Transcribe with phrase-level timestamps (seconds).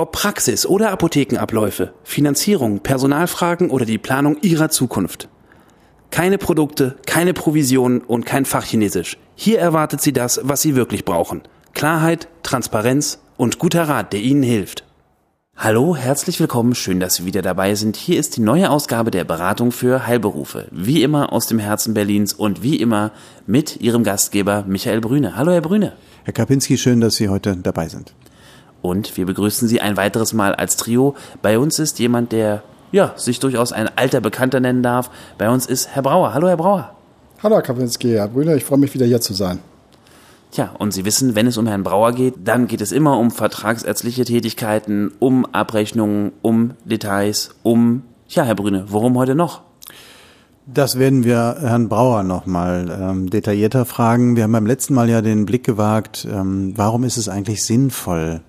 [0.00, 5.28] Ob Praxis oder Apothekenabläufe, Finanzierung, Personalfragen oder die Planung Ihrer Zukunft.
[6.10, 9.18] Keine Produkte, keine Provisionen und kein Fachchinesisch.
[9.34, 11.42] Hier erwartet Sie das, was Sie wirklich brauchen.
[11.74, 14.86] Klarheit, Transparenz und guter Rat, der Ihnen hilft.
[15.54, 17.98] Hallo, herzlich willkommen, schön, dass Sie wieder dabei sind.
[17.98, 20.68] Hier ist die neue Ausgabe der Beratung für Heilberufe.
[20.70, 23.12] Wie immer aus dem Herzen Berlins und wie immer
[23.46, 25.36] mit Ihrem Gastgeber Michael Brüne.
[25.36, 25.92] Hallo, Herr Brüne.
[26.24, 28.14] Herr Kapinski, schön, dass Sie heute dabei sind.
[28.82, 31.14] Und wir begrüßen Sie ein weiteres Mal als Trio.
[31.42, 32.62] Bei uns ist jemand, der
[32.92, 35.10] ja, sich durchaus ein alter Bekannter nennen darf.
[35.38, 36.34] Bei uns ist Herr Brauer.
[36.34, 36.94] Hallo, Herr Brauer.
[37.42, 39.60] Hallo, Herr Kapinski, Herr Brüne, ich freue mich wieder hier zu sein.
[40.50, 43.30] Tja, und Sie wissen, wenn es um Herrn Brauer geht, dann geht es immer um
[43.30, 49.62] vertragsärztliche Tätigkeiten, um Abrechnungen, um Details, um, ja, Herr Brüne, worum heute noch?
[50.66, 54.36] Das werden wir Herrn Brauer nochmal ähm, detaillierter fragen.
[54.36, 58.40] Wir haben beim letzten Mal ja den Blick gewagt, ähm, warum ist es eigentlich sinnvoll,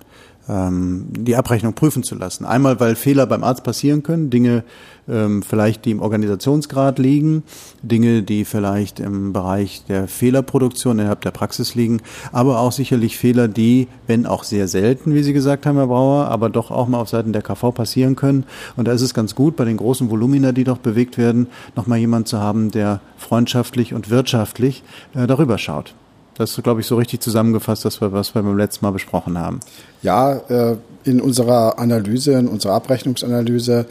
[0.52, 2.46] ähm, die Abrechnung prüfen zu lassen.
[2.46, 4.64] Einmal, weil Fehler beim Arzt passieren können, Dinge
[5.08, 7.44] ähm, vielleicht, die im Organisationsgrad liegen,
[7.82, 13.48] Dinge, die vielleicht im Bereich der Fehlerproduktion innerhalb der Praxis liegen, aber auch sicherlich Fehler,
[13.48, 17.00] die, wenn auch sehr selten, wie Sie gesagt haben, Herr Brauer, aber doch auch mal
[17.00, 18.44] auf Seiten der KV passieren können.
[18.76, 22.00] Und da ist es ganz gut, bei den großen Volumina, die doch bewegt werden, nochmal
[22.00, 24.84] jemand zu haben, der freundschaftlich und wirtschaftlich
[25.16, 25.96] äh, darüber schaut.
[26.42, 29.60] Das ist, glaube ich, so richtig zusammengefasst, das, was wir beim letzten Mal besprochen haben.
[30.02, 33.86] Ja, äh, in unserer Analyse, in unserer Abrechnungsanalyse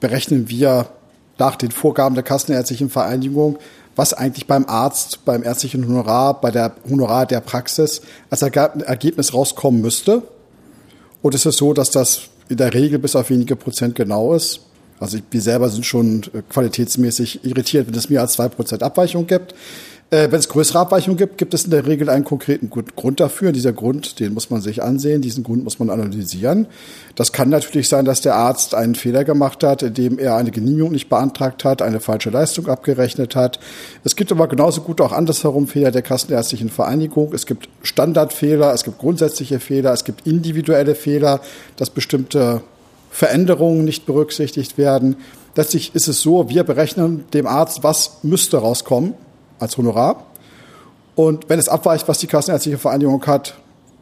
[0.00, 0.86] berechnen wir
[1.38, 3.56] nach den Vorgaben der Kassenärztlichen Vereinigung,
[3.94, 9.80] was eigentlich beim Arzt, beim ärztlichen Honorar, bei der Honorar der Praxis als Ergebnis rauskommen
[9.80, 10.22] müsste.
[11.22, 14.60] Und es ist so, dass das in der Regel bis auf wenige Prozent genau ist.
[14.98, 19.54] Also wir selber sind schon qualitätsmäßig irritiert, wenn es mehr als zwei Prozent Abweichung gibt.
[20.12, 23.52] Äh, Wenn es größere Abweichungen gibt, gibt es in der Regel einen konkreten Grund dafür.
[23.52, 26.66] Dieser Grund, den muss man sich ansehen, diesen Grund muss man analysieren.
[27.14, 30.90] Das kann natürlich sein, dass der Arzt einen Fehler gemacht hat, indem er eine Genehmigung
[30.90, 33.60] nicht beantragt hat, eine falsche Leistung abgerechnet hat.
[34.02, 37.32] Es gibt aber genauso gut auch andersherum Fehler der Kassenärztlichen Vereinigung.
[37.32, 41.40] Es gibt Standardfehler, es gibt grundsätzliche Fehler, es gibt individuelle Fehler,
[41.76, 42.62] dass bestimmte
[43.12, 45.16] Veränderungen nicht berücksichtigt werden.
[45.54, 49.14] Letztlich ist es so, wir berechnen dem Arzt, was müsste rauskommen
[49.60, 50.24] als Honorar.
[51.14, 53.54] Und wenn es abweicht, was die Kassenärztliche Vereinigung hat,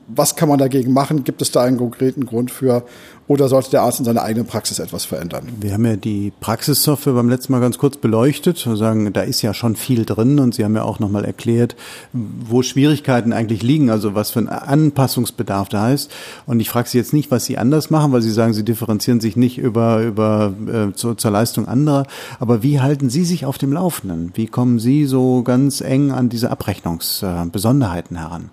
[0.09, 1.25] was kann man dagegen machen?
[1.25, 2.85] Gibt es da einen konkreten Grund für?
[3.29, 5.49] Oder sollte der Arzt in seiner eigenen Praxis etwas verändern?
[5.61, 8.67] Wir haben ja die Praxissoftware beim letzten Mal ganz kurz beleuchtet.
[8.67, 11.77] Wir sagen, da ist ja schon viel drin und Sie haben ja auch nochmal erklärt,
[12.15, 16.11] wo Schwierigkeiten eigentlich liegen, also was für ein Anpassungsbedarf da ist.
[16.47, 19.21] Und ich frage Sie jetzt nicht, was Sie anders machen, weil Sie sagen, Sie differenzieren
[19.21, 22.07] sich nicht über, über äh, zu, zur Leistung anderer.
[22.41, 24.33] Aber wie halten Sie sich auf dem Laufenden?
[24.35, 28.51] Wie kommen Sie so ganz eng an diese Abrechnungsbesonderheiten äh, heran?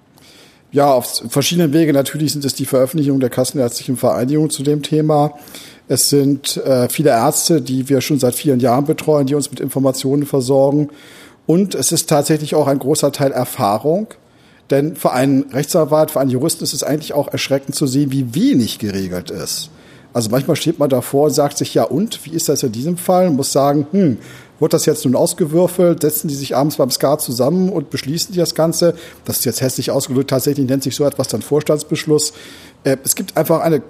[0.75, 1.93] Ja, auf verschiedenen Wege.
[1.93, 5.31] Natürlich sind es die Veröffentlichungen der Kassenärztlichen Vereinigung zu dem Thema.
[5.87, 9.61] Es sind äh, viele Ärzte, die wir schon seit vielen Jahren betreuen, die uns mit
[9.61, 10.89] Informationen versorgen.
[11.47, 14.07] Und es ist tatsächlich auch ein großer Teil Erfahrung.
[14.69, 18.35] Denn für einen Rechtsanwalt, für einen Juristen ist es eigentlich auch erschreckend zu sehen, wie
[18.35, 19.69] wenig geregelt ist.
[20.11, 22.97] Also manchmal steht man davor und sagt sich, ja und, wie ist das in diesem
[22.97, 23.27] Fall?
[23.27, 24.17] Und muss sagen, hm,
[24.59, 26.01] wird das jetzt nun ausgewürfelt?
[26.01, 28.95] Setzen die sich abends beim Skat zusammen und beschließen die das Ganze?
[29.25, 30.29] Das ist jetzt hässlich ausgedrückt.
[30.29, 32.33] Tatsächlich nennt sich so etwas dann Vorstandsbeschluss.
[32.83, 33.81] Äh, es gibt einfach eine,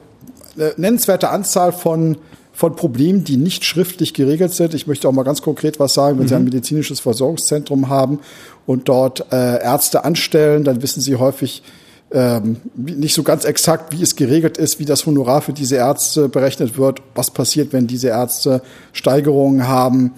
[0.77, 2.17] nennenswerte Anzahl von
[2.55, 4.73] von Problemen, die nicht schriftlich geregelt sind.
[4.73, 6.19] Ich möchte auch mal ganz konkret was sagen.
[6.19, 6.29] Wenn.
[6.29, 6.45] Sie ein mhm.
[6.45, 8.19] medizinisches Versorgungszentrum haben
[8.65, 11.63] und dort äh, Ärzte anstellen, dann wissen Sie häufig
[12.11, 16.29] ähm, nicht so ganz exakt, wie es geregelt ist, wie das Honorar für diese Ärzte
[16.29, 18.61] berechnet wird, was passiert, wenn diese Ärzte
[18.93, 20.13] Steigerungen haben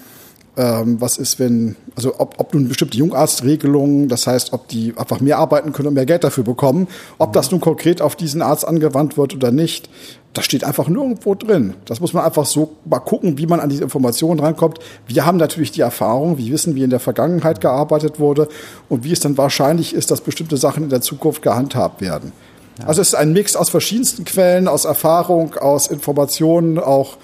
[0.58, 5.20] ähm, was ist, wenn, also ob, ob nun bestimmte Jungarztregelungen, das heißt, ob die einfach
[5.22, 6.88] mehr arbeiten können und mehr Geld dafür bekommen,
[7.20, 9.90] ob das nun konkret auf diesen Arzt angewandt wird oder nicht,
[10.34, 11.76] das steht einfach nirgendwo drin.
[11.86, 14.80] Das muss man einfach so mal gucken, wie man an diese Informationen rankommt.
[15.08, 18.48] Wir haben natürlich die Erfahrung, wir wissen, wie in der Vergangenheit gearbeitet wurde
[18.90, 22.34] und wie es dann wahrscheinlich ist, dass bestimmte Sachen in der Zukunft gehandhabt werden.
[22.80, 22.88] Ja.
[22.88, 27.18] Also es ist ein Mix aus verschiedensten Quellen, aus Erfahrung, aus Informationen, auch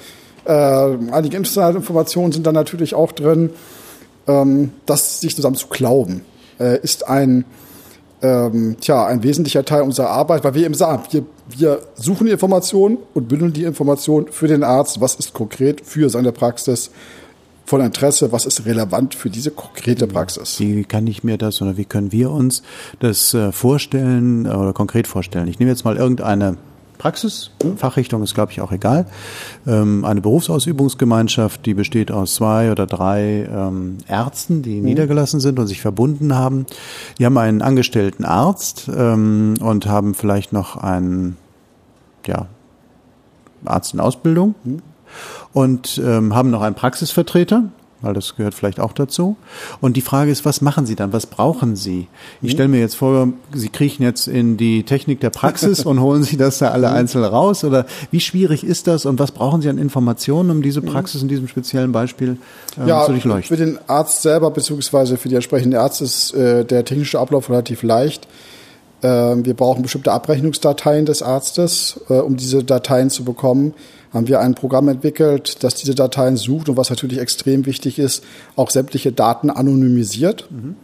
[0.46, 3.52] äh, einige internationale Informationen sind da natürlich auch drin.
[4.28, 6.22] Ähm, das sich zusammen zu glauben,
[6.60, 7.46] äh, ist ein
[8.22, 12.32] ähm, tja, ein wesentlicher Teil unserer Arbeit, weil wir eben sagen, wir, wir suchen die
[12.32, 16.90] Informationen und bündeln die Informationen für den Arzt, was ist konkret für seine Praxis
[17.66, 20.60] von Interesse, was ist relevant für diese konkrete Praxis.
[20.60, 22.64] Wie kann ich mir das oder wie können wir uns
[23.00, 25.48] das äh, vorstellen oder konkret vorstellen?
[25.48, 26.58] Ich nehme jetzt mal irgendeine
[27.04, 29.06] Praxis, Fachrichtung ist, glaube ich, auch egal.
[29.68, 34.86] Ähm, eine Berufsausübungsgemeinschaft, die besteht aus zwei oder drei ähm, Ärzten, die mhm.
[34.86, 36.66] niedergelassen sind und sich verbunden haben.
[37.20, 41.36] Die haben einen angestellten Arzt ähm, und haben vielleicht noch einen
[42.26, 42.46] ja,
[43.66, 44.82] Arzt in Ausbildung mhm.
[45.52, 47.66] und ähm, haben noch einen Praxisvertreter,
[48.04, 49.38] weil das gehört vielleicht auch dazu.
[49.82, 51.14] Und die Frage ist, was machen Sie dann?
[51.14, 52.08] Was brauchen Sie?
[52.42, 56.24] Ich stelle mir jetzt vor, Sie kriechen jetzt in die Technik der Praxis und holen
[56.24, 56.96] sich das da alle mhm.
[56.96, 57.64] einzeln raus.
[57.64, 60.88] Oder wie schwierig ist das und was brauchen Sie an Informationen, um diese mhm.
[60.88, 62.38] Praxis in diesem speziellen Beispiel
[62.78, 63.58] ähm, ja, zu durchleuchten?
[63.58, 67.84] Für den Arzt selber beziehungsweise für die entsprechende Ärzte ist äh, der technische Ablauf relativ
[67.84, 68.28] leicht.
[69.02, 73.74] Äh, wir brauchen bestimmte Abrechnungsdateien des Arztes, äh, um diese Dateien zu bekommen
[74.14, 78.24] haben wir ein Programm entwickelt, das diese Dateien sucht und was natürlich extrem wichtig ist,
[78.56, 80.48] auch sämtliche Daten anonymisiert.
[80.52, 80.76] Mhm.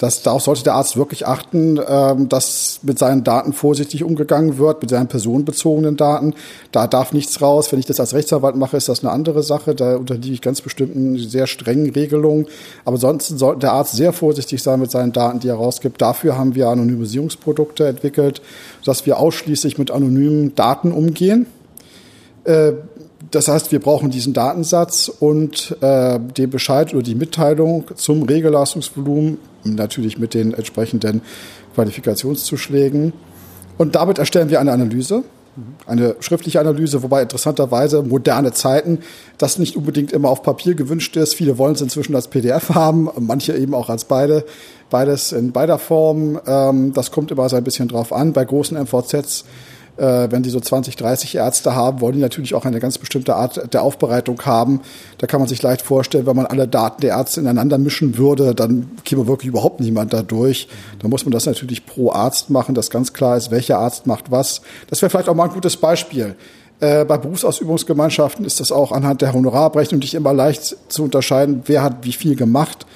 [0.00, 4.80] Das, darauf sollte der Arzt wirklich achten, ähm, dass mit seinen Daten vorsichtig umgegangen wird,
[4.80, 6.32] mit seinen personenbezogenen Daten.
[6.72, 7.70] Da darf nichts raus.
[7.70, 9.74] Wenn ich das als Rechtsanwalt mache, ist das eine andere Sache.
[9.74, 12.46] Da unterliege ich ganz bestimmten sehr strengen Regelungen.
[12.86, 16.00] Aber ansonsten sollte der Arzt sehr vorsichtig sein mit seinen Daten, die er rausgibt.
[16.00, 18.40] Dafür haben wir Anonymisierungsprodukte entwickelt,
[18.86, 21.44] dass wir ausschließlich mit anonymen Daten umgehen.
[22.44, 22.72] Äh,
[23.30, 29.38] das heißt, wir brauchen diesen Datensatz und äh, den Bescheid oder die Mitteilung zum Regelleistungsvolumen,
[29.64, 31.22] natürlich mit den entsprechenden
[31.74, 33.12] Qualifikationszuschlägen.
[33.78, 35.22] Und damit erstellen wir eine Analyse,
[35.86, 39.00] eine schriftliche Analyse, wobei interessanterweise moderne Zeiten
[39.38, 41.34] das nicht unbedingt immer auf Papier gewünscht ist.
[41.34, 44.44] Viele wollen es inzwischen als PDF haben, manche eben auch als beide,
[44.90, 46.40] beides in beider Form.
[46.46, 48.32] Ähm, das kommt immer so ein bisschen drauf an.
[48.32, 49.44] Bei großen MVZs
[50.00, 53.36] äh, wenn die so 20, 30 Ärzte haben, wollen die natürlich auch eine ganz bestimmte
[53.36, 54.80] Art der Aufbereitung haben.
[55.18, 58.54] Da kann man sich leicht vorstellen, wenn man alle Daten der Ärzte ineinander mischen würde,
[58.54, 60.68] dann käme wirklich überhaupt niemand da durch.
[61.00, 64.30] Da muss man das natürlich pro Arzt machen, dass ganz klar ist, welcher Arzt macht
[64.30, 64.62] was.
[64.88, 66.34] Das wäre vielleicht auch mal ein gutes Beispiel.
[66.80, 71.82] Äh, bei Berufsausübungsgemeinschaften ist das auch anhand der Honorarabrechnung nicht immer leicht zu unterscheiden, wer
[71.82, 72.86] hat wie viel gemacht.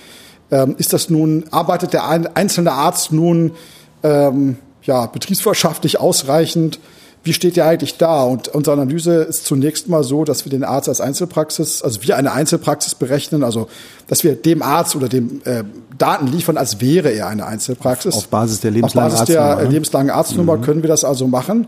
[0.51, 3.53] Ähm, ist das nun, arbeitet der einzelne Arzt nun
[4.03, 6.79] ähm, ja, betriebswirtschaftlich ausreichend
[7.25, 8.23] wie steht der eigentlich da?
[8.23, 12.17] Und unsere Analyse ist zunächst mal so, dass wir den Arzt als Einzelpraxis, also wir
[12.17, 13.67] eine Einzelpraxis berechnen, also
[14.07, 15.65] dass wir dem Arzt oder dem äh,
[15.97, 18.15] Daten liefern, als wäre er eine Einzelpraxis.
[18.15, 19.73] Auf Basis der lebenslangen Auf Basis Arztnummer, der ne?
[19.73, 20.63] lebenslangen Arztnummer mhm.
[20.63, 21.67] können wir das also machen.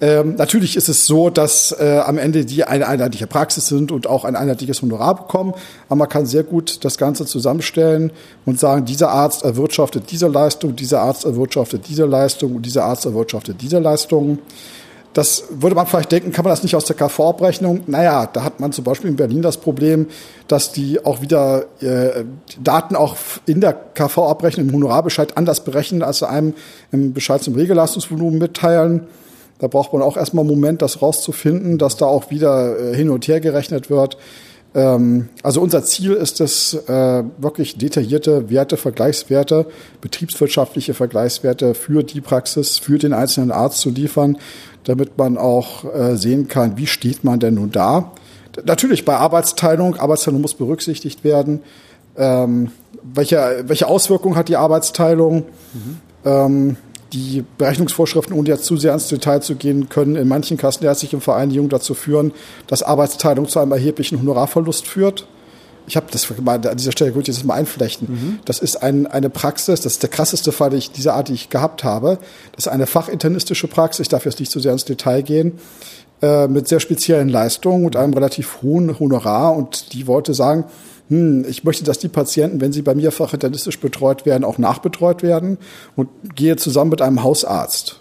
[0.00, 4.06] Ähm, natürlich ist es so, dass äh, am Ende die eine einheitliche Praxis sind und
[4.06, 5.54] auch ein einheitliches Honorar bekommen.
[5.88, 8.10] Aber man kann sehr gut das Ganze zusammenstellen
[8.44, 13.04] und sagen, dieser Arzt erwirtschaftet diese Leistung, dieser Arzt erwirtschaftet diese Leistung und dieser Arzt
[13.04, 14.38] erwirtschaftet diese Leistung.
[15.14, 17.82] Das würde man vielleicht denken, kann man das nicht aus der KV-Abrechnung?
[17.86, 20.08] Naja, da hat man zum Beispiel in Berlin das Problem,
[20.48, 22.24] dass die auch wieder äh,
[22.60, 23.16] Daten auch
[23.46, 26.54] in der KV-Abrechnung im Honorarbescheid anders berechnen, als sie einem
[26.90, 29.06] im Bescheid zum Regelleistungsvolumen mitteilen.
[29.60, 33.08] Da braucht man auch erstmal einen Moment, das rauszufinden, dass da auch wieder äh, hin
[33.08, 34.18] und her gerechnet wird.
[34.74, 39.66] Ähm, also unser Ziel ist es, äh, wirklich detaillierte Werte, Vergleichswerte,
[40.00, 44.38] betriebswirtschaftliche Vergleichswerte für die Praxis, für den einzelnen Arzt zu liefern
[44.84, 48.12] damit man auch äh, sehen kann, wie steht man denn nun da.
[48.64, 51.62] Natürlich bei Arbeitsteilung, Arbeitsteilung muss berücksichtigt werden.
[52.16, 52.70] Ähm,
[53.02, 55.44] welche, welche Auswirkungen hat die Arbeitsteilung?
[55.72, 55.96] Mhm.
[56.24, 56.76] Ähm,
[57.12, 61.68] die Berechnungsvorschriften, ohne jetzt zu sehr ins Detail zu gehen, können in manchen kassenärztlichen Vereinigungen
[61.68, 62.32] dazu führen,
[62.66, 65.26] dass Arbeitsteilung zu einem erheblichen Honorarverlust führt
[65.86, 68.08] ich habe das mal an dieser Stelle gut jetzt mal einflechten.
[68.10, 68.38] Mhm.
[68.44, 71.34] Das ist ein, eine Praxis, das ist der krasseste Fall die ich, dieser Art, die
[71.34, 72.18] ich gehabt habe.
[72.52, 75.58] Das ist eine fachinternistische Praxis, ich darf jetzt nicht zu so sehr ins Detail gehen,
[76.22, 79.54] äh, mit sehr speziellen Leistungen und einem relativ hohen Honorar.
[79.54, 80.64] Und die wollte sagen,
[81.08, 85.22] hm, ich möchte, dass die Patienten, wenn sie bei mir fachinternistisch betreut werden, auch nachbetreut
[85.22, 85.58] werden
[85.96, 88.00] und gehe zusammen mit einem Hausarzt.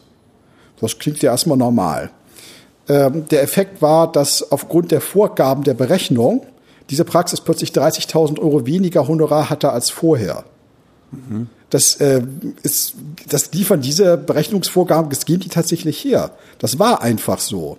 [0.80, 2.12] Das klingt ja erstmal normal.
[2.88, 6.46] Ähm, der Effekt war, dass aufgrund der Vorgaben der Berechnung
[6.90, 10.44] diese Praxis plötzlich 30.000 Euro weniger Honorar hatte als vorher.
[11.12, 11.48] Mhm.
[11.70, 12.22] Das, äh,
[12.62, 12.96] ist,
[13.30, 16.32] das liefern diese Berechnungsvorgaben, das gehen die tatsächlich her.
[16.60, 17.78] Das war einfach so.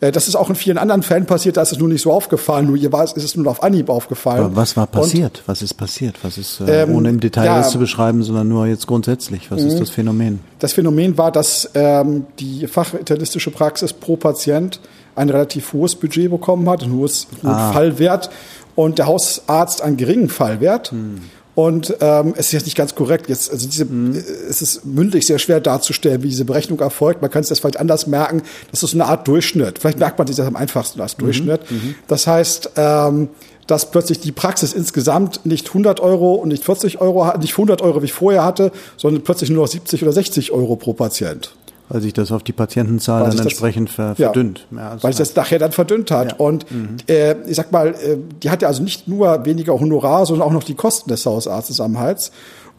[0.00, 2.12] Äh, das ist auch in vielen anderen Fällen passiert, da ist es nur nicht so
[2.12, 4.44] aufgefallen, nur hier war es, ist es nur auf Anhieb aufgefallen.
[4.44, 5.38] Aber was war passiert?
[5.38, 6.16] Und, was ist passiert?
[6.22, 9.50] Was ist, äh, ähm, ohne im Detail ja, das zu beschreiben, sondern nur jetzt grundsätzlich,
[9.50, 9.80] was ist mhm.
[9.80, 10.40] das Phänomen?
[10.58, 14.80] Das Phänomen war, dass ähm, die fachinternistische Praxis pro Patient
[15.18, 17.72] ein relativ hohes Budget bekommen hat, ein hohes, hohen ah.
[17.72, 18.30] Fallwert
[18.74, 20.92] und der Hausarzt einen geringen Fallwert.
[20.92, 21.20] Hm.
[21.54, 23.28] Und ähm, es ist jetzt nicht ganz korrekt.
[23.28, 24.14] Jetzt, also diese, Mhm.
[24.48, 27.20] es ist mündlich sehr schwer darzustellen, wie diese Berechnung erfolgt.
[27.20, 28.42] Man kann es jetzt vielleicht anders merken.
[28.70, 29.80] Das ist so eine Art Durchschnitt.
[29.80, 31.02] Vielleicht merkt man sich das am einfachsten Mhm.
[31.02, 31.62] als Durchschnitt.
[32.06, 33.30] Das heißt, ähm,
[33.66, 37.82] dass plötzlich die Praxis insgesamt nicht 100 Euro und nicht 40 Euro, hat, nicht 100
[37.82, 41.50] Euro wie ich vorher hatte, sondern plötzlich nur noch 70 oder 60 Euro pro Patient.
[41.88, 44.26] Weil sich das auf die Patientenzahl Weil dann sich das- entsprechend ver Ja.
[44.26, 44.66] verdünnt.
[44.70, 46.32] Ja, das weil sich das nachher dann verdünnt hat.
[46.32, 46.34] Ja.
[46.38, 46.40] Mhm.
[46.44, 50.46] Und äh, ich sag mal, äh, die hat ja also nicht nur weniger Honorar, sondern
[50.46, 52.30] auch noch die Kosten des Hausarztes am Hals.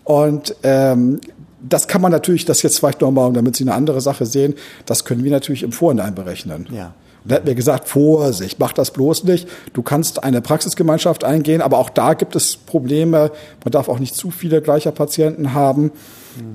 [0.04, 1.20] Und ähm,
[1.68, 4.54] das kann man natürlich, das jetzt vielleicht nochmal, damit Sie eine andere Sache sehen,
[4.86, 6.68] das können wir natürlich im Vorhinein berechnen.
[6.72, 6.94] Ja.
[7.24, 9.46] Und da hat mir gesagt, Vorsicht, mach das bloß nicht.
[9.74, 13.32] Du kannst eine Praxisgemeinschaft eingehen, aber auch da gibt es Probleme.
[13.66, 15.92] Man darf auch nicht zu viele gleicher Patienten haben.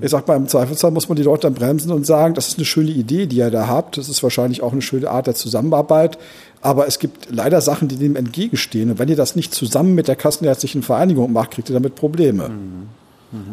[0.01, 2.57] Ich sag mal, im Zweifelsfall muss man die Leute dann bremsen und sagen, das ist
[2.57, 3.97] eine schöne Idee, die ihr da habt.
[3.97, 6.17] Das ist wahrscheinlich auch eine schöne Art der Zusammenarbeit.
[6.61, 8.91] Aber es gibt leider Sachen, die dem entgegenstehen.
[8.91, 12.49] Und wenn ihr das nicht zusammen mit der Kassenärztlichen Vereinigung macht, kriegt ihr damit Probleme.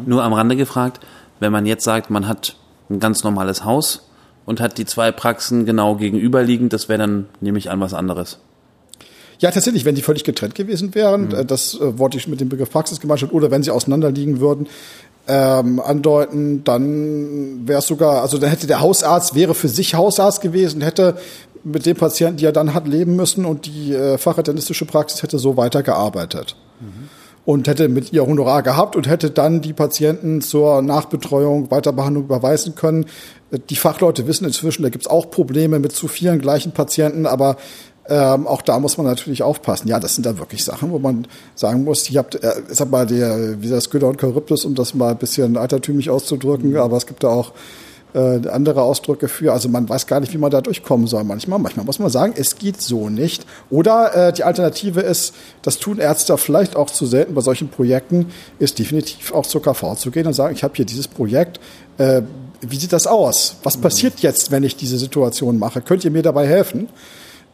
[0.05, 0.99] Nur am Rande gefragt,
[1.39, 2.55] wenn man jetzt sagt, man hat
[2.89, 4.09] ein ganz normales Haus
[4.45, 8.39] und hat die zwei Praxen genau gegenüberliegend, das wäre dann, nehme ich an, was anderes.
[9.39, 12.49] Ja, tatsächlich, wenn die völlig getrennt gewesen wären, äh, das äh, wollte ich mit dem
[12.49, 14.67] Begriff Praxisgemeinschaft oder wenn sie auseinanderliegen würden,
[15.27, 20.41] ähm, andeuten, dann wäre es sogar, also dann hätte der Hausarzt, wäre für sich Hausarzt
[20.41, 21.15] gewesen, hätte
[21.63, 25.39] mit dem Patienten, die er dann hat, leben müssen und die äh, fachinternistische Praxis hätte
[25.39, 26.55] so weitergearbeitet.
[27.45, 32.75] Und hätte mit ihr Honorar gehabt und hätte dann die Patienten zur Nachbetreuung, Weiterbehandlung überweisen
[32.75, 33.05] können.
[33.51, 37.25] Äh, Die Fachleute wissen inzwischen, da gibt es auch Probleme mit zu vielen gleichen Patienten,
[37.25, 37.55] aber
[38.09, 39.87] ähm, auch da muss man natürlich aufpassen.
[39.87, 43.05] Ja, das sind da wirklich Sachen, wo man sagen muss, ich habe, äh, sag mal,
[43.05, 47.05] der, wie das Skylla und Charybdis, um das mal ein bisschen altertümlich auszudrücken, aber es
[47.05, 47.53] gibt da auch
[48.13, 49.53] äh, andere Ausdrücke für.
[49.53, 51.59] Also man weiß gar nicht, wie man da durchkommen soll manchmal.
[51.59, 53.45] Manchmal muss man sagen, es geht so nicht.
[53.69, 58.27] Oder äh, die Alternative ist, das tun Ärzte vielleicht auch zu selten bei solchen Projekten,
[58.59, 61.59] ist definitiv auch zur KV zu gehen und sagen, ich habe hier dieses Projekt.
[61.97, 62.21] Äh,
[62.61, 63.57] wie sieht das aus?
[63.63, 65.81] Was passiert jetzt, wenn ich diese Situation mache?
[65.81, 66.89] Könnt ihr mir dabei helfen?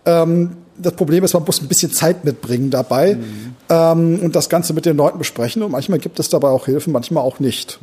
[0.10, 0.52] Ähm,
[0.82, 3.18] das Problem ist, man muss ein bisschen Zeit mitbringen dabei
[3.70, 5.62] ähm, und das Ganze mit den Leuten besprechen.
[5.62, 7.80] Und manchmal gibt es dabei auch Hilfen, manchmal auch nicht.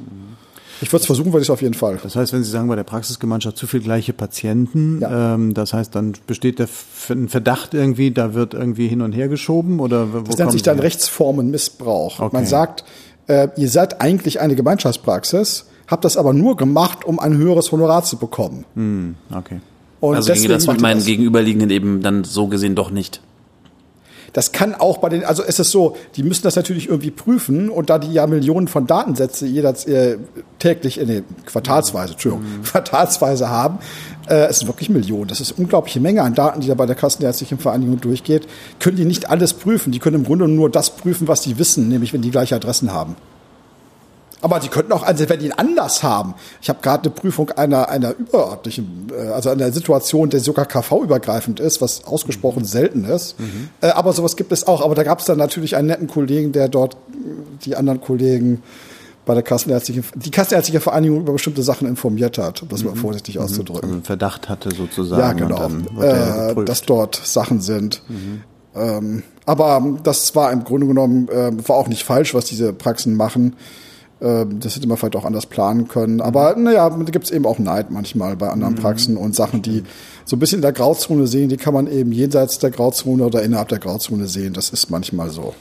[0.80, 1.98] Ich würde es versuchen, würde ich es auf jeden Fall.
[2.02, 5.34] Das heißt, wenn Sie sagen, bei der Praxisgemeinschaft zu viel gleiche Patienten, Ja.
[5.34, 6.68] ähm, das heißt, dann besteht der
[7.10, 10.62] ein Verdacht irgendwie, da wird irgendwie hin und her geschoben oder wo Das nennt sich
[10.62, 10.78] dann?
[10.78, 12.20] Rechtsformenmissbrauch.
[12.20, 12.34] Okay.
[12.36, 12.84] Man sagt,
[13.26, 18.04] äh, ihr seid eigentlich eine Gemeinschaftspraxis, habt das aber nur gemacht, um ein höheres Honorar
[18.04, 18.64] zu bekommen.
[18.74, 19.60] Hm, okay.
[20.00, 21.06] Und also ginge das mit meinen das.
[21.06, 23.20] Gegenüberliegenden eben dann so gesehen doch nicht.
[24.36, 27.70] Das kann auch bei den, also es ist so, die müssen das natürlich irgendwie prüfen
[27.70, 30.18] und da die ja Millionen von Datensätze jeder äh,
[30.58, 33.78] täglich, äh, nee, quartalsweise, Entschuldigung, quartalsweise haben,
[34.28, 35.28] äh, es sind wirklich Millionen.
[35.28, 38.46] Das ist eine unglaubliche Menge an Daten, die da bei der Kassenärztlichen Vereinigung durchgeht.
[38.78, 39.90] Können die nicht alles prüfen.
[39.90, 42.92] Die können im Grunde nur das prüfen, was die wissen, nämlich wenn die gleiche Adressen
[42.92, 43.16] haben.
[44.42, 46.34] Aber die könnten auch, also wenn die ihn anders haben.
[46.60, 51.60] Ich habe gerade eine Prüfung einer, einer überörtlichen, äh, also einer Situation, der sogar KV-übergreifend
[51.60, 53.36] ist, was ausgesprochen selten ist.
[53.80, 54.84] Äh, aber sowas gibt es auch.
[54.84, 56.96] Aber da gab es dann natürlich einen netten Kollegen, der dort äh,
[57.64, 58.62] die anderen Kollegen
[59.24, 63.40] bei der Kassenärztlichen, die Kassenärztliche Vereinigung über bestimmte Sachen informiert hat, um das mal vorsichtig
[63.40, 63.82] auszudrücken.
[63.82, 65.20] Also einen Verdacht hatte sozusagen.
[65.20, 65.68] Ja, genau.
[66.00, 68.02] Äh, dass dort Sachen sind.
[68.76, 73.16] Ähm, aber das war im Grunde genommen, äh, war auch nicht falsch, was diese Praxen
[73.16, 73.56] machen.
[74.20, 76.20] Ähm, das hätte man vielleicht auch anders planen können.
[76.20, 79.82] Aber naja, da gibt es eben auch Neid manchmal bei anderen Praxen und Sachen, die
[80.24, 83.42] so ein bisschen in der Grauzone sehen, die kann man eben jenseits der Grauzone oder
[83.42, 84.54] innerhalb der Grauzone sehen.
[84.54, 85.54] Das ist manchmal so.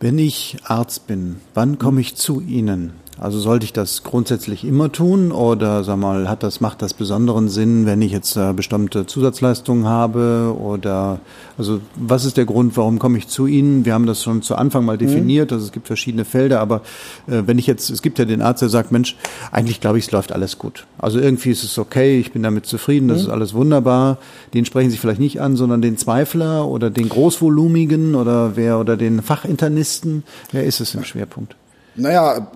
[0.00, 2.92] Wenn ich Arzt bin, wann komme ich zu Ihnen?
[3.20, 7.48] Also sollte ich das grundsätzlich immer tun oder sag mal, hat das macht das besonderen
[7.48, 11.18] Sinn, wenn ich jetzt äh, bestimmte Zusatzleistungen habe oder
[11.56, 13.84] also was ist der Grund, warum komme ich zu Ihnen?
[13.84, 16.82] Wir haben das schon zu Anfang mal definiert, also es gibt verschiedene Felder, aber
[17.26, 19.16] äh, wenn ich jetzt es gibt ja den Arzt, der sagt, Mensch,
[19.50, 20.86] eigentlich glaube ich, es läuft alles gut.
[20.98, 24.18] Also irgendwie ist es okay, ich bin damit zufrieden, das ist alles wunderbar.
[24.54, 28.96] Den sprechen Sie vielleicht nicht an, sondern den Zweifler oder den Großvolumigen oder wer oder
[28.96, 30.22] den Fachinternisten.
[30.52, 31.56] Wer ist es im Schwerpunkt?
[31.98, 32.50] Naja,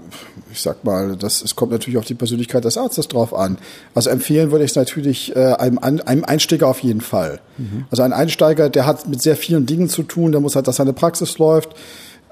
[0.53, 3.59] ich sag mal, das, es kommt natürlich auf die Persönlichkeit des Arztes drauf an.
[3.95, 7.41] Also empfehlen würde ich es natürlich äh, einem, einem Einsteiger auf jeden Fall.
[7.91, 10.77] Also ein Einsteiger, der hat mit sehr vielen Dingen zu tun, der muss halt, dass
[10.77, 11.75] seine Praxis läuft,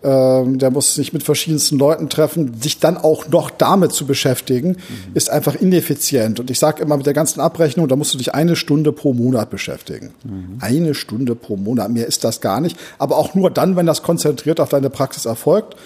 [0.02, 4.76] ähm, der muss sich mit verschiedensten Leuten treffen, sich dann auch noch damit zu beschäftigen,
[5.14, 6.40] ist einfach ineffizient.
[6.40, 9.12] Und ich sage immer mit der ganzen Abrechnung, da musst du dich eine Stunde pro
[9.12, 10.12] Monat beschäftigen.
[10.60, 12.78] Eine Stunde pro Monat, mehr ist das gar nicht.
[12.98, 15.76] Aber auch nur dann, wenn das konzentriert auf deine Praxis erfolgt.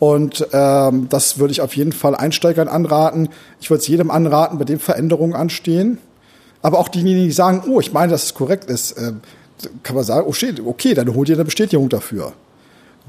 [0.00, 3.28] Und ähm, das würde ich auf jeden Fall Einsteigern anraten.
[3.60, 5.98] Ich würde es jedem anraten, bei dem Veränderungen anstehen.
[6.62, 9.12] Aber auch diejenigen, die sagen, oh, ich meine, dass es korrekt ist, äh,
[9.82, 12.32] kann man sagen, oh shit, okay, dann hol dir eine Bestätigung dafür.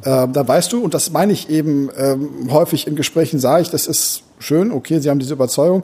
[0.04, 3.70] ähm, dann weißt du, und das meine ich eben ähm, häufig in Gesprächen, sage ich,
[3.70, 5.84] das ist schön, okay, Sie haben diese Überzeugung.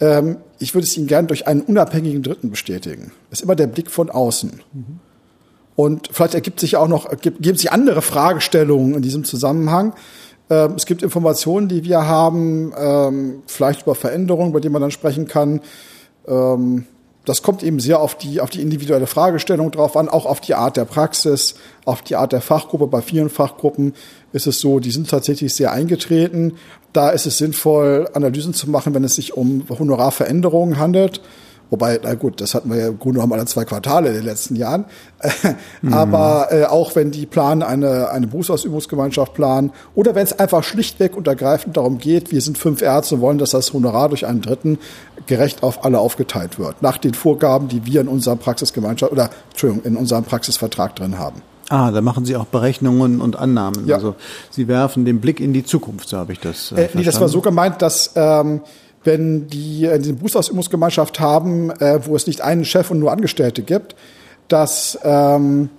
[0.00, 3.12] Ähm, ich würde es Ihnen gerne durch einen unabhängigen Dritten bestätigen.
[3.30, 4.62] Das ist immer der Blick von außen.
[4.72, 5.00] Mhm.
[5.76, 9.92] Und vielleicht ergibt sich auch noch, geben sich andere Fragestellungen in diesem Zusammenhang.
[10.50, 14.90] Ähm, es gibt Informationen, die wir haben, ähm, vielleicht über Veränderungen, über die man dann
[14.90, 15.60] sprechen kann.
[16.26, 16.86] Ähm,
[17.24, 20.54] das kommt eben sehr auf die, auf die individuelle Fragestellung drauf an, auch auf die
[20.54, 22.86] Art der Praxis, auf die Art der Fachgruppe.
[22.86, 23.92] Bei vielen Fachgruppen
[24.32, 26.54] ist es so, die sind tatsächlich sehr eingetreten.
[26.94, 31.20] Da ist es sinnvoll, Analysen zu machen, wenn es sich um Honorarveränderungen handelt.
[31.70, 34.24] Wobei, na gut, das hatten wir ja im Grunde genommen alle zwei Quartale in den
[34.24, 34.86] letzten Jahren.
[35.82, 35.92] mhm.
[35.92, 41.16] Aber äh, auch wenn die planen, eine, eine Berufsausübungsgemeinschaft planen oder wenn es einfach schlichtweg
[41.16, 44.40] und ergreifend darum geht, wir sind fünf Ärzte und wollen, dass das Honorar durch einen
[44.40, 44.78] Dritten
[45.26, 46.80] gerecht auf alle aufgeteilt wird.
[46.82, 51.42] Nach den Vorgaben, die wir in unserem Praxisgemeinschaft oder Entschuldigung, in unserem Praxisvertrag drin haben.
[51.68, 53.86] Ah, da machen Sie auch Berechnungen und Annahmen.
[53.86, 53.96] Ja.
[53.96, 54.14] Also
[54.50, 56.72] Sie werfen den Blick in die Zukunft, so habe ich das.
[56.72, 58.62] Äh, äh, nee, das war so gemeint, dass ähm,
[59.04, 63.62] wenn die äh, eine Berufsausübungsgemeinschaft haben, äh, wo es nicht einen Chef und nur Angestellte
[63.62, 63.94] gibt,
[64.48, 65.70] dass ähm,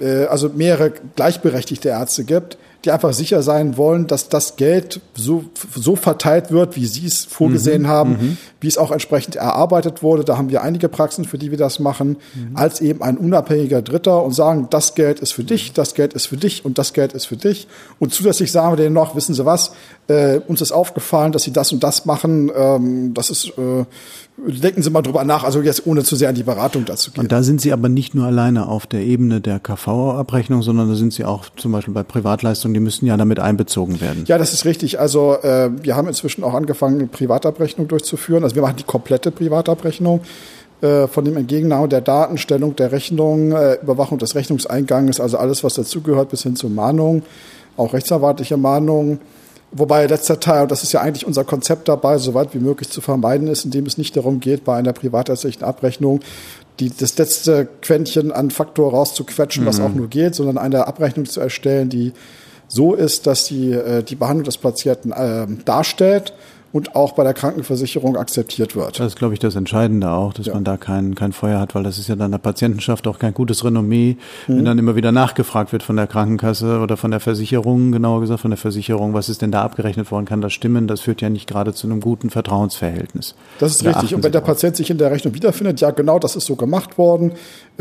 [0.00, 5.44] äh, also mehrere gleichberechtigte Ärzte gibt, die einfach sicher sein wollen, dass das Geld so,
[5.74, 8.36] so verteilt wird, wie sie es vorgesehen mhm, haben, mhm.
[8.60, 10.24] wie es auch entsprechend erarbeitet wurde.
[10.24, 12.56] Da haben wir einige Praxen, für die wir das machen, mhm.
[12.56, 16.26] als eben ein unabhängiger Dritter und sagen, das Geld ist für dich, das Geld ist
[16.26, 17.68] für dich und das Geld ist für dich.
[18.00, 19.72] Und zusätzlich sagen wir denen noch, wissen Sie was,
[20.08, 22.50] äh, uns ist aufgefallen, dass Sie das und das machen.
[22.54, 23.84] Ähm, das ist äh,
[24.36, 27.22] denken Sie mal drüber nach, also jetzt ohne zu sehr an die Beratung dazu gehen.
[27.22, 30.94] Und da sind Sie aber nicht nur alleine auf der Ebene der KV-Abrechnung, sondern da
[30.94, 34.24] sind Sie auch zum Beispiel bei Privatleistungen, die müssen ja damit einbezogen werden.
[34.26, 35.00] Ja, das ist richtig.
[35.00, 38.44] Also äh, wir haben inzwischen auch angefangen, Privatabrechnung durchzuführen.
[38.44, 40.20] Also wir machen die komplette Privatabrechnung
[40.80, 45.74] äh, von dem Entgegennahme der Datenstellung der Rechnung, äh, Überwachung des Rechnungseingangs, also alles, was
[45.74, 47.22] dazugehört, bis hin zur Mahnung,
[47.76, 49.20] auch rechtserwartliche Mahnungen
[49.74, 52.90] Wobei letzter Teil, und das ist ja eigentlich unser Konzept dabei, so weit wie möglich
[52.90, 56.20] zu vermeiden ist, indem es nicht darum geht, bei einer privatärztlichen Abrechnung
[56.78, 59.68] die, das letzte Quäntchen an Faktor rauszuquetschen, mhm.
[59.68, 62.12] was auch nur geht, sondern eine Abrechnung zu erstellen, die
[62.72, 66.32] so ist, dass die äh, die Behandlung des Patienten äh, darstellt
[66.72, 68.98] und auch bei der Krankenversicherung akzeptiert wird.
[68.98, 70.54] Das ist, glaube ich, das Entscheidende auch, dass ja.
[70.54, 73.34] man da kein, kein Feuer hat, weil das ist ja dann der Patientenschaft auch kein
[73.34, 74.56] gutes Renommee, mhm.
[74.56, 78.40] wenn dann immer wieder nachgefragt wird von der Krankenkasse oder von der Versicherung, genauer gesagt
[78.40, 80.86] von der Versicherung, was ist denn da abgerechnet worden, kann das stimmen?
[80.86, 83.34] Das führt ja nicht gerade zu einem guten Vertrauensverhältnis.
[83.58, 84.14] Das ist da richtig.
[84.14, 86.96] Und wenn der Patient sich in der Rechnung wiederfindet, ja genau, das ist so gemacht
[86.96, 87.32] worden,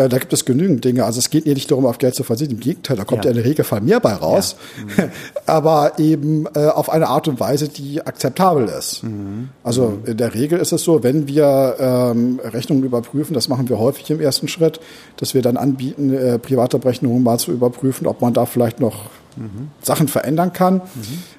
[0.10, 1.06] da gibt es genügend Dinge.
[1.06, 2.56] Also es geht hier nicht darum, auf Geld zu verzichten.
[2.56, 4.56] Im Gegenteil, da kommt ja, ja in der Regelfall mehr bei raus.
[4.98, 5.06] Ja.
[5.06, 5.12] Mhm.
[5.46, 9.04] Aber eben äh, auf eine Art und Weise, die akzeptabel ist ist.
[9.04, 9.50] Mhm.
[9.64, 13.80] Also in der Regel ist es so, wenn wir ähm, Rechnungen überprüfen, das machen wir
[13.80, 14.80] häufig im ersten Schritt,
[15.18, 19.06] dass wir dann anbieten, äh, Privatabrechnungen mal zu überprüfen, ob man da vielleicht noch
[19.38, 19.70] mhm.
[19.82, 20.82] Sachen verändern kann, mhm.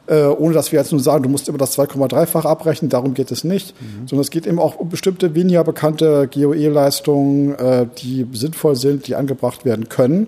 [0.07, 3.31] äh, ohne dass wir jetzt nur sagen, du musst immer das 2,3-fach abrechnen, darum geht
[3.31, 4.09] es nicht, mhm.
[4.09, 9.15] sondern es geht eben auch um bestimmte weniger bekannte GOE-Leistungen, äh, die sinnvoll sind, die
[9.15, 10.27] angebracht werden können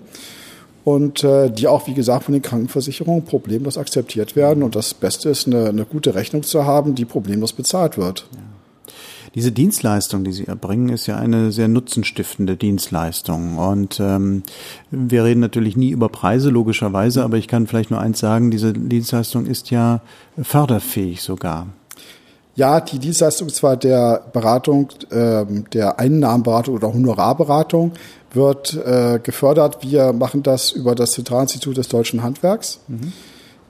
[0.85, 4.63] und äh, die auch, wie gesagt, von den Krankenversicherungen problemlos akzeptiert werden.
[4.63, 8.27] Und das Beste ist, eine, eine gute Rechnung zu haben, die problemlos bezahlt wird.
[8.33, 8.39] Ja.
[9.35, 13.59] Diese Dienstleistung, die Sie erbringen, ist ja eine sehr nutzenstiftende Dienstleistung.
[13.59, 14.45] Und ähm,
[14.91, 18.73] wir reden natürlich nie über Preise, logischerweise, aber ich kann vielleicht nur eins sagen, diese
[18.73, 20.01] Dienstleistung ist ja
[20.41, 21.67] förderfähig sogar.
[22.57, 27.93] Ja, die Dienstleistung zwar der Beratung, äh, der Einnahmenberatung oder Honorarberatung
[28.33, 29.79] wird äh, gefördert.
[29.83, 32.79] Wir machen das über das Zentralinstitut des deutschen Handwerks.
[32.87, 33.13] Mhm.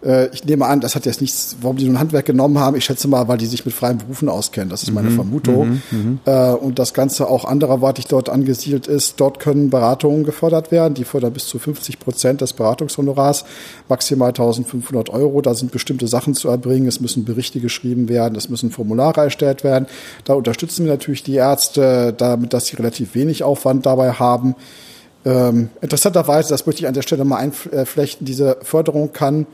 [0.04, 2.76] Äh, ich nehme an, das hat jetzt nichts, warum die so ein Handwerk genommen haben.
[2.76, 4.68] Ich schätze mal, weil die sich mit freien Berufen auskennen.
[4.68, 5.14] Das ist meine mhm.
[5.14, 5.68] Vermutung.
[5.68, 5.82] Mhm.
[5.90, 6.18] mhm.
[6.24, 9.20] Äh, und das Ganze auch andererweitig dort angesiedelt ist.
[9.20, 10.94] Dort können Beratungen gefördert werden.
[10.94, 13.44] Die fördern bis zu 50 Prozent des Beratungshonorars,
[13.88, 15.40] maximal 1500 Euro.
[15.40, 16.86] Da sind bestimmte Sachen zu erbringen.
[16.86, 18.36] Es müssen Berichte geschrieben werden.
[18.36, 19.86] Es müssen Formulare erstellt werden.
[20.24, 24.54] Da unterstützen wir natürlich die Ärzte, damit, dass sie relativ wenig Aufwand dabei haben.
[25.24, 29.46] Ähm, interessanterweise, das möchte ich an der Stelle mal einflechten, diese Förderung kann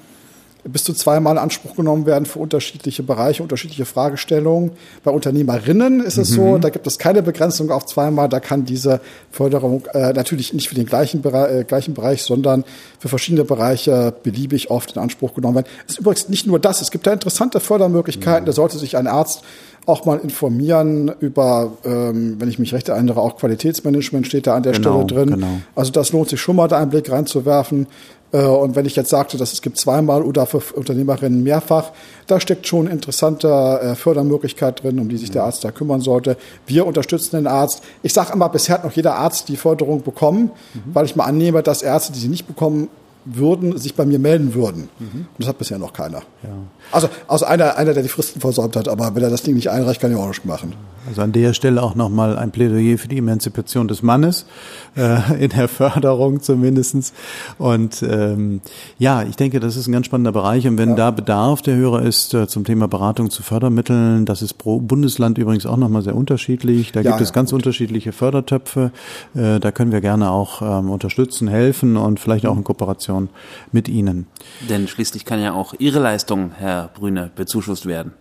[0.65, 4.73] bis zu zweimal in Anspruch genommen werden für unterschiedliche Bereiche, unterschiedliche Fragestellungen.
[5.05, 6.35] Bei Unternehmerinnen ist es mhm.
[6.35, 8.29] so, da gibt es keine Begrenzung auf zweimal.
[8.29, 12.65] Da kann diese Förderung äh, natürlich nicht für den gleichen, Bereich, äh, gleichen Bereich, sondern
[12.99, 15.69] für verschiedene Bereiche beliebig oft in Anspruch genommen werden.
[15.87, 16.83] Es ist übrigens nicht nur das.
[16.83, 18.43] Es gibt da interessante Fördermöglichkeiten.
[18.43, 18.47] Mhm.
[18.47, 19.43] Da sollte sich ein Arzt
[19.87, 24.63] auch mal informieren über, ähm, wenn ich mich recht erinnere, auch Qualitätsmanagement steht da an
[24.63, 25.35] der genau, Stelle drin.
[25.35, 25.61] Genau.
[25.75, 27.87] Also das lohnt sich schon mal, da einen Blick reinzuwerfen.
[28.33, 31.93] Äh, und wenn ich jetzt sagte, dass es gibt zweimal oder für Unternehmerinnen mehrfach,
[32.27, 36.37] da steckt schon interessante äh, Fördermöglichkeit drin, um die sich der Arzt da kümmern sollte.
[36.67, 37.83] Wir unterstützen den Arzt.
[38.03, 40.83] Ich sage immer, bisher hat noch jeder Arzt die Förderung bekommen, mhm.
[40.93, 42.89] weil ich mal annehme, dass Ärzte, die sie nicht bekommen
[43.25, 44.89] würden, sich bei mir melden würden.
[44.99, 45.07] Mhm.
[45.15, 46.23] Und das hat bisher noch keiner.
[46.43, 46.51] Ja.
[46.91, 49.71] Also, also einer, einer, der die Fristen versäumt hat, aber wenn er das Ding nicht
[49.71, 50.73] einreicht, kann ich auch nichts machen.
[51.07, 54.47] Also an der Stelle auch nochmal ein Plädoyer für die Emanzipation des Mannes,
[54.97, 57.13] äh, in der Förderung zumindestens.
[57.59, 58.61] Und ähm,
[58.99, 60.67] ja, ich denke, das ist ein ganz spannender Bereich.
[60.67, 60.97] Und wenn ja.
[60.97, 65.39] da Bedarf der Hörer ist äh, zum Thema Beratung zu Fördermitteln, das ist pro Bundesland
[65.39, 66.93] übrigens auch nochmal sehr unterschiedlich.
[66.93, 67.61] Da ja, gibt ja, es ganz gut.
[67.61, 68.93] unterschiedliche Fördertöpfe.
[69.35, 73.29] Äh, da können wir gerne auch ähm, unterstützen, helfen und vielleicht auch in Kooperation
[73.73, 74.27] mit Ihnen.
[74.69, 78.13] Denn schließlich kann ja auch Ihre Leistung, Herr Brüne, bezuschusst werden.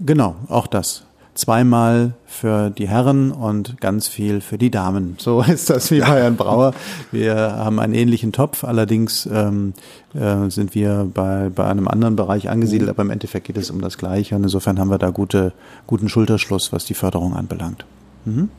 [0.00, 1.07] Genau, auch das
[1.38, 5.16] zweimal für die Herren und ganz viel für die Damen.
[5.18, 6.74] So ist das wie bei Herrn Brauer.
[7.12, 9.72] Wir haben einen ähnlichen Topf, allerdings ähm,
[10.14, 13.80] äh, sind wir bei, bei einem anderen Bereich angesiedelt, aber im Endeffekt geht es um
[13.80, 15.52] das Gleiche und insofern haben wir da gute,
[15.86, 17.84] guten Schulterschluss, was die Förderung anbelangt.
[18.24, 18.50] Mhm.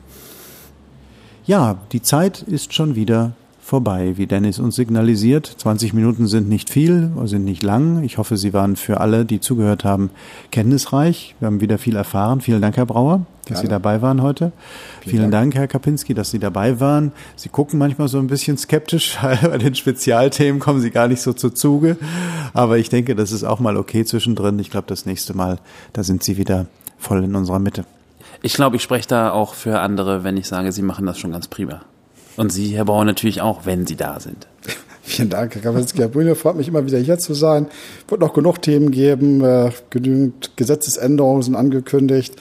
[1.44, 5.46] Ja, die Zeit ist schon wieder vorbei, wie Dennis uns signalisiert.
[5.46, 8.02] 20 Minuten sind nicht viel, sind nicht lang.
[8.02, 10.10] Ich hoffe, sie waren für alle, die zugehört haben,
[10.50, 11.34] kenntnisreich.
[11.38, 12.40] Wir haben wieder viel erfahren.
[12.40, 13.60] Vielen Dank, Herr Brauer, dass Gerne.
[13.60, 14.52] Sie dabei waren heute.
[15.00, 15.52] Vielen, Vielen Dank.
[15.52, 17.12] Dank, Herr Kapinski, dass Sie dabei waren.
[17.36, 21.22] Sie gucken manchmal so ein bisschen skeptisch, weil bei den Spezialthemen kommen Sie gar nicht
[21.22, 21.96] so zu Zuge.
[22.54, 24.58] Aber ich denke, das ist auch mal okay zwischendrin.
[24.58, 25.58] Ich glaube, das nächste Mal,
[25.92, 26.66] da sind Sie wieder
[26.98, 27.84] voll in unserer Mitte.
[28.42, 31.32] Ich glaube, ich spreche da auch für andere, wenn ich sage, Sie machen das schon
[31.32, 31.82] ganz prima.
[32.40, 34.48] Und Sie, Herr Bauer, natürlich auch, wenn Sie da sind.
[35.02, 35.98] Vielen Dank, Herr Kaminski.
[35.98, 37.66] Herr Brüne, freut mich immer wieder hier zu sein.
[38.08, 39.44] Wird noch genug Themen geben.
[39.44, 42.36] Äh, genügend Gesetzesänderungen sind angekündigt.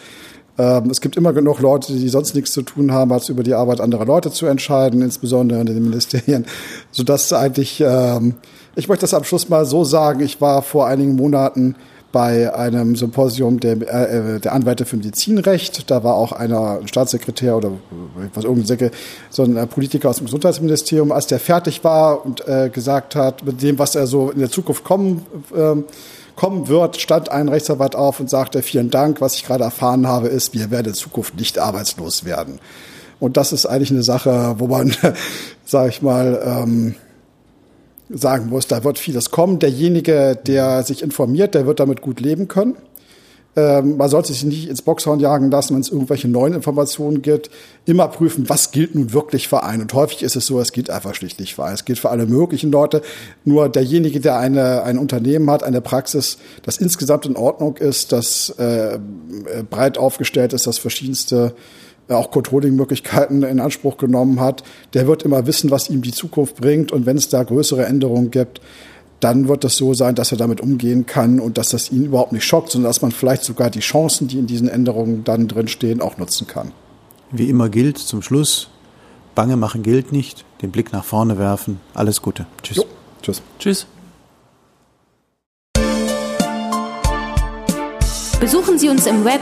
[0.58, 3.56] Ähm, es gibt immer genug Leute, die sonst nichts zu tun haben, als über die
[3.56, 6.46] Arbeit anderer Leute zu entscheiden, insbesondere in den Ministerien,
[6.92, 8.36] sodass eigentlich, ähm,
[8.78, 11.76] ich möchte das am Schluss mal so sagen, ich war vor einigen Monaten
[12.12, 15.90] bei einem Symposium der, äh, der Anwälte für Medizinrecht.
[15.92, 17.72] Da war auch einer Staatssekretär oder
[18.34, 18.92] was irgendein
[19.30, 23.62] so ein Politiker aus dem Gesundheitsministerium, als der fertig war und äh, gesagt hat, mit
[23.62, 25.76] dem, was er so in der Zukunft kommen, äh,
[26.36, 30.30] kommen wird, stand ein Rechtsanwalt auf und sagte, vielen Dank, was ich gerade erfahren habe,
[30.30, 32.60] ist, wir werden in Zukunft nicht arbeitslos werden.
[33.20, 34.96] Und das ist eigentlich eine Sache, wo man,
[35.66, 36.96] sage ich mal, ähm,
[38.10, 39.60] sagen muss, da wird vieles kommen.
[39.60, 42.76] Derjenige, der sich informiert, der wird damit gut leben können.
[43.56, 47.50] Ähm, man sollte sich nicht ins Boxhorn jagen lassen, wenn es irgendwelche neuen Informationen gibt.
[47.86, 49.82] Immer prüfen, was gilt nun wirklich für einen.
[49.82, 51.74] Und häufig ist es so, es gilt einfach schlicht nicht für einen.
[51.74, 53.02] Es gilt für alle möglichen Leute.
[53.46, 58.50] Nur derjenige, der eine, ein Unternehmen hat, eine Praxis, das insgesamt in Ordnung ist, das
[58.52, 59.00] äh,
[59.70, 61.54] breit aufgestellt ist, das verschiedenste
[62.10, 66.92] auch Controlling-Möglichkeiten in Anspruch genommen hat, der wird immer wissen, was ihm die Zukunft bringt.
[66.92, 68.62] Und wenn es da größere Änderungen gibt,
[69.20, 72.32] dann wird es so sein, dass er damit umgehen kann und dass das ihn überhaupt
[72.32, 76.02] nicht schockt, sondern dass man vielleicht sogar die Chancen, die in diesen Änderungen dann drinstehen,
[76.02, 76.72] auch nutzen kann.
[77.32, 78.70] Wie immer gilt zum Schluss,
[79.36, 81.80] Bange machen gilt nicht, den Blick nach vorne werfen.
[81.94, 82.46] Alles Gute.
[82.64, 82.78] Tschüss.
[82.78, 82.86] Jo.
[83.22, 83.42] Tschüss.
[83.60, 83.88] Tschüss.
[88.40, 89.42] Besuchen Sie uns im Web